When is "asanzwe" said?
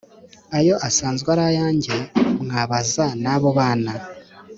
0.87-1.29